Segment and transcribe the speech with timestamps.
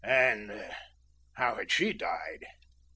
[0.03, 0.51] "And
[1.33, 2.47] how had she died?"